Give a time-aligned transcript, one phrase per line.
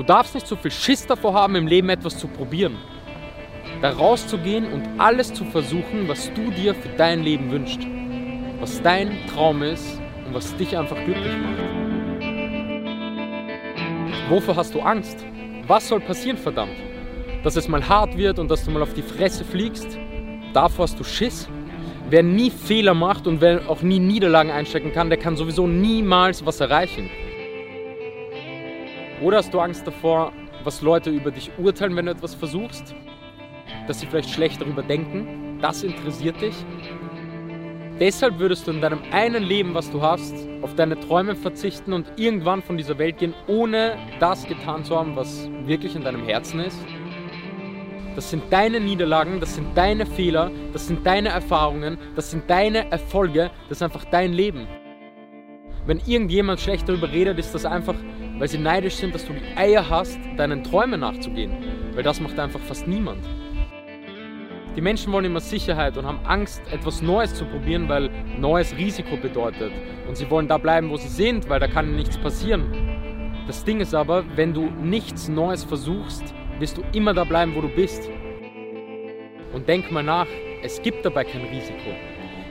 [0.00, 2.78] Du darfst nicht so viel Schiss davor haben, im Leben etwas zu probieren.
[3.82, 7.86] Da rauszugehen und alles zu versuchen, was du dir für dein Leben wünschst.
[8.60, 11.58] Was dein Traum ist und was dich einfach glücklich macht.
[14.30, 15.18] Wofür hast du Angst?
[15.66, 16.78] Was soll passieren, verdammt?
[17.44, 19.98] Dass es mal hart wird und dass du mal auf die Fresse fliegst?
[20.54, 21.46] Davor hast du Schiss?
[22.08, 26.46] Wer nie Fehler macht und wer auch nie Niederlagen einstecken kann, der kann sowieso niemals
[26.46, 27.10] was erreichen.
[29.20, 30.32] Oder hast du Angst davor,
[30.64, 32.94] was Leute über dich urteilen, wenn du etwas versuchst?
[33.86, 35.58] Dass sie vielleicht schlecht darüber denken?
[35.60, 36.54] Das interessiert dich?
[37.98, 42.10] Deshalb würdest du in deinem einen Leben, was du hast, auf deine Träume verzichten und
[42.16, 46.60] irgendwann von dieser Welt gehen, ohne das getan zu haben, was wirklich in deinem Herzen
[46.60, 46.78] ist?
[48.16, 52.90] Das sind deine Niederlagen, das sind deine Fehler, das sind deine Erfahrungen, das sind deine
[52.90, 54.66] Erfolge, das ist einfach dein Leben.
[55.84, 57.94] Wenn irgendjemand schlecht darüber redet, ist das einfach,
[58.40, 61.52] weil sie neidisch sind, dass du die Eier hast, deinen Träumen nachzugehen.
[61.92, 63.22] Weil das macht einfach fast niemand.
[64.74, 69.18] Die Menschen wollen immer Sicherheit und haben Angst, etwas Neues zu probieren, weil Neues Risiko
[69.18, 69.70] bedeutet.
[70.08, 72.64] Und sie wollen da bleiben, wo sie sind, weil da kann nichts passieren.
[73.46, 77.60] Das Ding ist aber, wenn du nichts Neues versuchst, wirst du immer da bleiben, wo
[77.60, 78.08] du bist.
[79.52, 80.28] Und denk mal nach,
[80.62, 81.90] es gibt dabei kein Risiko.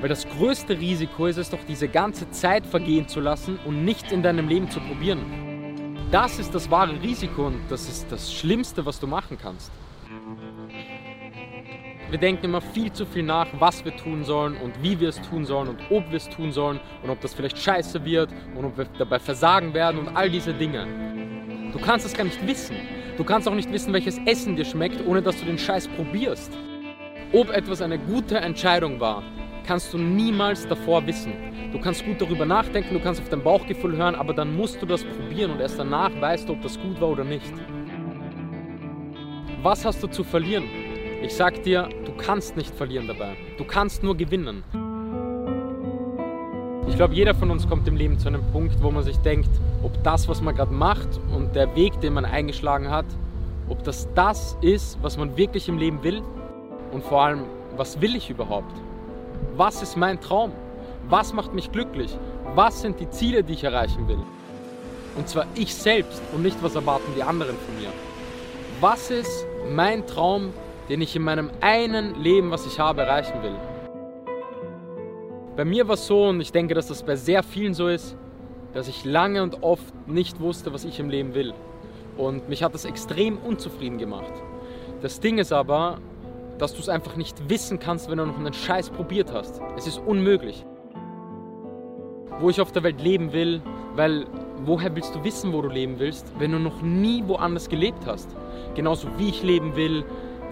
[0.00, 4.12] Weil das größte Risiko ist es doch, diese ganze Zeit vergehen zu lassen und nichts
[4.12, 5.53] in deinem Leben zu probieren.
[6.10, 9.70] Das ist das wahre Risiko und das ist das Schlimmste, was du machen kannst.
[12.10, 15.20] Wir denken immer viel zu viel nach, was wir tun sollen und wie wir es
[15.20, 18.64] tun sollen und ob wir es tun sollen und ob das vielleicht scheiße wird und
[18.64, 20.86] ob wir dabei versagen werden und all diese Dinge.
[21.72, 22.76] Du kannst es gar nicht wissen.
[23.16, 26.52] Du kannst auch nicht wissen, welches Essen dir schmeckt, ohne dass du den Scheiß probierst.
[27.32, 29.24] Ob etwas eine gute Entscheidung war,
[29.64, 31.32] kannst du niemals davor wissen.
[31.72, 34.86] Du kannst gut darüber nachdenken, du kannst auf dein Bauchgefühl hören, aber dann musst du
[34.86, 37.52] das probieren und erst danach weißt du, ob das gut war oder nicht.
[39.62, 40.64] Was hast du zu verlieren?
[41.22, 43.36] Ich sag dir, du kannst nicht verlieren dabei.
[43.56, 44.62] Du kannst nur gewinnen.
[46.86, 49.48] Ich glaube, jeder von uns kommt im Leben zu einem Punkt, wo man sich denkt,
[49.82, 53.06] ob das, was man gerade macht und der Weg, den man eingeschlagen hat,
[53.68, 56.22] ob das das ist, was man wirklich im Leben will
[56.92, 57.44] und vor allem,
[57.76, 58.83] was will ich überhaupt?
[59.56, 60.52] Was ist mein Traum?
[61.08, 62.16] Was macht mich glücklich?
[62.54, 64.18] Was sind die Ziele, die ich erreichen will?
[65.16, 67.90] Und zwar ich selbst und nicht, was erwarten die anderen von mir.
[68.80, 70.52] Was ist mein Traum,
[70.88, 73.54] den ich in meinem einen Leben, was ich habe, erreichen will.
[75.56, 78.16] Bei mir war es so, und ich denke, dass das bei sehr vielen so ist,
[78.72, 81.54] dass ich lange und oft nicht wusste, was ich im Leben will.
[82.16, 84.32] Und mich hat das extrem unzufrieden gemacht.
[85.00, 85.98] Das Ding ist aber,
[86.58, 89.60] dass du es einfach nicht wissen kannst, wenn du noch einen Scheiß probiert hast.
[89.76, 90.64] Es ist unmöglich.
[92.40, 93.62] Wo ich auf der Welt leben will,
[93.94, 94.26] weil
[94.64, 98.34] woher willst du wissen, wo du leben willst, wenn du noch nie woanders gelebt hast?
[98.74, 100.04] Genauso wie ich leben will,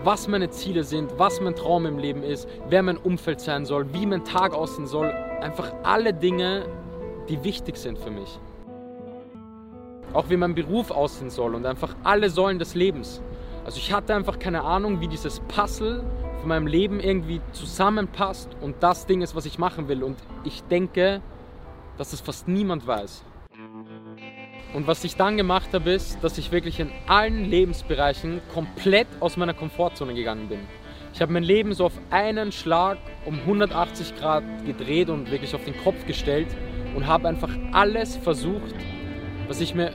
[0.05, 3.93] was meine Ziele sind, was mein Traum im Leben ist, wer mein Umfeld sein soll,
[3.93, 5.11] wie mein Tag aussehen soll.
[5.41, 6.67] Einfach alle Dinge,
[7.29, 8.39] die wichtig sind für mich.
[10.13, 13.23] Auch wie mein Beruf aussehen soll und einfach alle Säulen des Lebens.
[13.65, 16.05] Also ich hatte einfach keine Ahnung, wie dieses Puzzle
[16.41, 20.03] von meinem Leben irgendwie zusammenpasst und das Ding ist, was ich machen will.
[20.03, 21.23] Und ich denke,
[21.97, 23.25] dass es fast niemand weiß.
[24.75, 29.37] Und was ich dann gemacht habe, ist, dass ich wirklich in allen Lebensbereichen komplett aus
[29.37, 30.61] meiner Komfortzone gegangen bin.
[31.15, 32.97] Ich habe mein Leben so auf einen Schlag
[33.27, 36.49] um 180 Grad gedreht und wirklich auf den Kopf gestellt
[36.97, 38.75] und habe einfach alles versucht,
[39.47, 39.93] was ich mir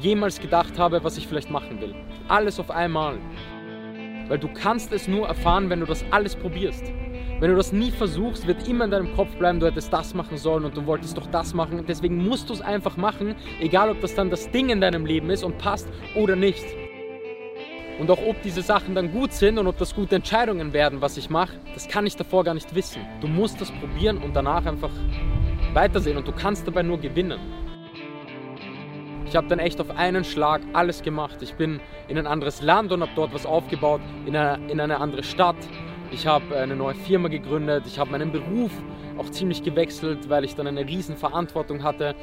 [0.00, 1.94] jemals gedacht habe, was ich vielleicht machen will.
[2.28, 3.18] Alles auf einmal.
[4.28, 6.92] Weil du kannst es nur erfahren, wenn du das alles probierst.
[7.40, 10.36] Wenn du das nie versuchst, wird immer in deinem Kopf bleiben, du hättest das machen
[10.36, 11.84] sollen und du wolltest doch das machen.
[11.86, 15.30] Deswegen musst du es einfach machen, egal ob das dann das Ding in deinem Leben
[15.30, 16.64] ist und passt oder nicht.
[17.98, 21.16] Und auch ob diese Sachen dann gut sind und ob das gute Entscheidungen werden, was
[21.16, 23.02] ich mache, das kann ich davor gar nicht wissen.
[23.20, 24.92] Du musst das probieren und danach einfach
[25.74, 27.38] weitersehen und du kannst dabei nur gewinnen.
[29.28, 31.42] Ich habe dann echt auf einen Schlag alles gemacht.
[31.42, 35.00] Ich bin in ein anderes Land und habe dort was aufgebaut, in eine, in eine
[35.00, 35.56] andere Stadt.
[36.10, 38.70] Ich habe eine neue Firma gegründet, ich habe meinen Beruf
[39.18, 42.14] auch ziemlich gewechselt, weil ich dann eine riesen Verantwortung hatte.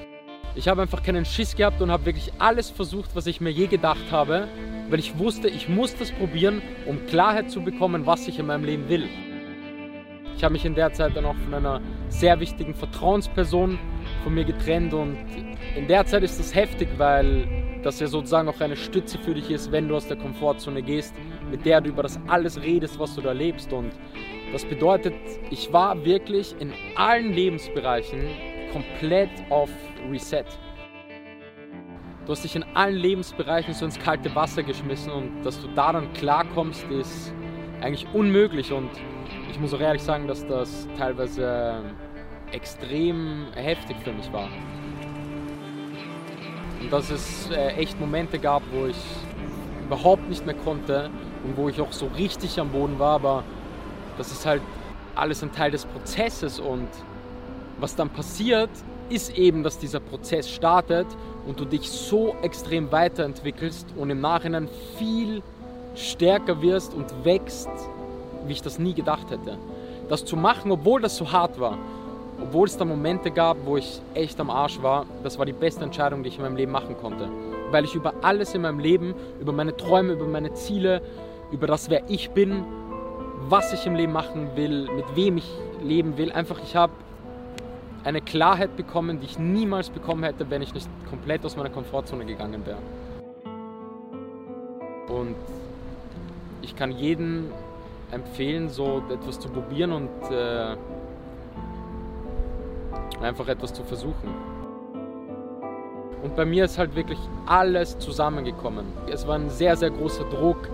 [0.56, 3.68] Ich habe einfach keinen Schiss gehabt und habe wirklich alles versucht, was ich mir je
[3.68, 4.48] gedacht habe,
[4.90, 8.64] weil ich wusste, ich muss das probieren, um Klarheit zu bekommen, was ich in meinem
[8.64, 9.08] Leben will.
[10.36, 13.78] Ich habe mich in der Zeit dann auch von einer sehr wichtigen Vertrauensperson
[14.26, 15.16] von mir getrennt und
[15.76, 17.48] in der Zeit ist das heftig, weil
[17.84, 21.14] das ja sozusagen auch eine Stütze für dich ist, wenn du aus der Komfortzone gehst,
[21.52, 23.72] mit der du über das alles redest, was du da lebst.
[23.72, 23.92] Und
[24.52, 25.14] das bedeutet,
[25.52, 28.20] ich war wirklich in allen Lebensbereichen
[28.74, 29.70] komplett auf
[30.12, 30.46] Reset.
[32.26, 35.94] du hast dich in allen Lebensbereichen so ins kalte Wasser geschmissen und dass du da
[35.94, 37.32] dann klarkommst, ist
[37.82, 38.74] eigentlich unmöglich.
[38.74, 38.90] Und
[39.52, 41.84] ich muss auch ehrlich sagen, dass das teilweise
[42.56, 44.48] extrem heftig für mich war.
[46.82, 48.96] Und dass es äh, echt Momente gab, wo ich
[49.86, 51.10] überhaupt nicht mehr konnte
[51.44, 53.44] und wo ich auch so richtig am Boden war, aber
[54.18, 54.62] das ist halt
[55.16, 56.88] alles ein Teil des Prozesses und
[57.80, 58.70] was dann passiert,
[59.10, 61.06] ist eben, dass dieser Prozess startet
[61.46, 64.68] und du dich so extrem weiterentwickelst und im Nachhinein
[64.98, 65.44] viel
[65.96, 67.70] stärker wirst und wächst,
[68.48, 69.58] wie ich das nie gedacht hätte.
[70.10, 71.78] Das zu machen, obwohl das so hart war,
[72.42, 75.84] obwohl es da Momente gab, wo ich echt am Arsch war, das war die beste
[75.84, 77.30] Entscheidung, die ich in meinem Leben machen konnte.
[77.72, 81.02] Weil ich über alles in meinem Leben, über meine Träume, über meine Ziele,
[81.52, 82.64] über das, wer ich bin,
[83.48, 85.50] was ich im Leben machen will, mit wem ich
[85.82, 86.94] leben will, einfach ich habe
[88.04, 92.26] eine Klarheit bekommen, die ich niemals bekommen hätte, wenn ich nicht komplett aus meiner Komfortzone
[92.26, 92.78] gegangen wäre.
[95.08, 95.36] Und
[96.62, 97.52] ich kann jedem
[98.12, 100.76] empfehlen, so etwas zu probieren und äh,
[103.22, 104.34] einfach etwas zu versuchen.
[106.24, 108.86] Und bei mir ist halt wirklich alles zusammengekommen.
[109.12, 110.70] Es war ein sehr, sehr großer Druck,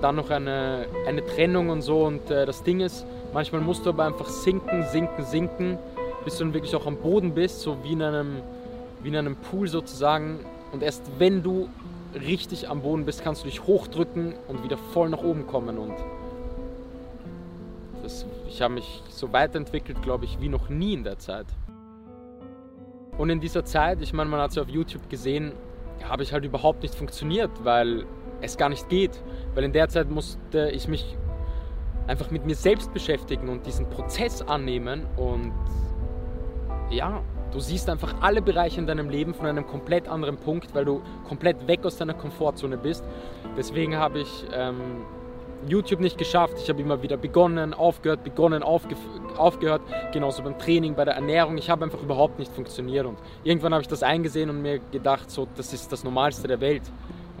[0.00, 2.04] dann noch eine, eine Trennung und so.
[2.04, 5.78] Und äh, das Ding ist, manchmal musst du aber einfach sinken, sinken, sinken,
[6.24, 8.36] bis du dann wirklich auch am Boden bist, so wie in einem,
[9.02, 10.40] wie in einem Pool sozusagen.
[10.72, 11.68] Und erst wenn du
[12.14, 15.78] richtig am Boden bist, kannst du dich hochdrücken und wieder voll nach oben kommen.
[15.78, 15.94] Und
[18.58, 21.46] ich habe mich so weiterentwickelt, glaube ich, wie noch nie in der Zeit.
[23.16, 25.52] Und in dieser Zeit, ich meine, man hat es ja auf YouTube gesehen,
[26.02, 28.04] habe ich halt überhaupt nicht funktioniert, weil
[28.40, 29.22] es gar nicht geht.
[29.54, 31.16] Weil in der Zeit musste ich mich
[32.08, 35.06] einfach mit mir selbst beschäftigen und diesen Prozess annehmen.
[35.16, 35.52] Und
[36.90, 37.22] ja,
[37.52, 41.00] du siehst einfach alle Bereiche in deinem Leben von einem komplett anderen Punkt, weil du
[41.28, 43.04] komplett weg aus deiner Komfortzone bist.
[43.56, 45.04] Deswegen habe ich ähm,
[45.66, 46.54] YouTube nicht geschafft.
[46.62, 48.96] Ich habe immer wieder begonnen, aufgehört, begonnen, aufge
[49.36, 49.82] aufgehört.
[50.12, 51.58] Genauso beim Training, bei der Ernährung.
[51.58, 53.06] Ich habe einfach überhaupt nicht funktioniert.
[53.06, 56.60] Und irgendwann habe ich das eingesehen und mir gedacht, so, das ist das Normalste der
[56.60, 56.82] Welt.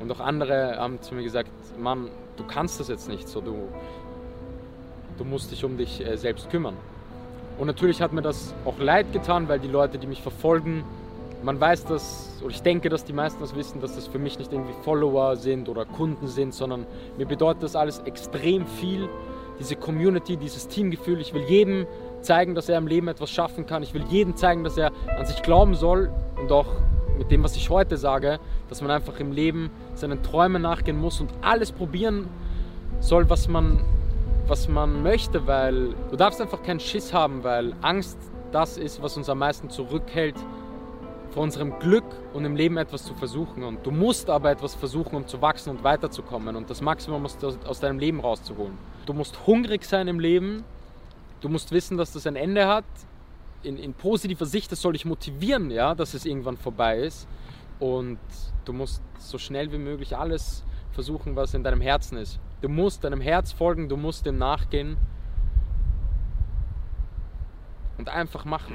[0.00, 3.28] Und auch andere haben zu mir gesagt, Mann, du kannst das jetzt nicht.
[3.28, 3.68] So, du,
[5.16, 6.76] du musst dich um dich äh, selbst kümmern.
[7.58, 10.84] Und natürlich hat mir das auch leid getan, weil die Leute, die mich verfolgen,
[11.42, 14.38] man weiß das, oder ich denke, dass die meisten das wissen, dass das für mich
[14.38, 16.86] nicht irgendwie Follower sind oder Kunden sind, sondern
[17.16, 19.08] mir bedeutet das alles extrem viel.
[19.60, 21.20] Diese Community, dieses Teamgefühl.
[21.20, 21.86] Ich will jedem
[22.20, 23.82] zeigen, dass er im Leben etwas schaffen kann.
[23.82, 26.66] Ich will jedem zeigen, dass er an sich glauben soll und auch
[27.18, 28.38] mit dem, was ich heute sage,
[28.68, 32.28] dass man einfach im Leben seinen Träumen nachgehen muss und alles probieren
[33.00, 33.80] soll, was man,
[34.46, 38.18] was man möchte, weil du darfst einfach keinen Schiss haben, weil Angst
[38.52, 40.36] das ist, was uns am meisten zurückhält,
[41.30, 43.62] vor unserem Glück und im Leben etwas zu versuchen.
[43.62, 47.80] Und du musst aber etwas versuchen, um zu wachsen und weiterzukommen und das Maximum aus
[47.80, 48.78] deinem Leben rauszuholen.
[49.06, 50.64] Du musst hungrig sein im Leben,
[51.40, 52.84] du musst wissen, dass das ein Ende hat.
[53.62, 57.26] In, in positiver Sicht, das soll dich motivieren, ja, dass es irgendwann vorbei ist.
[57.80, 58.18] Und
[58.64, 62.38] du musst so schnell wie möglich alles versuchen, was in deinem Herzen ist.
[62.60, 64.96] Du musst deinem Herz folgen, du musst dem nachgehen
[67.98, 68.74] und einfach machen.